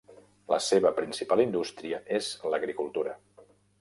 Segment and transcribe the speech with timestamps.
[0.53, 3.15] La seva principal indústria és l'agricultura.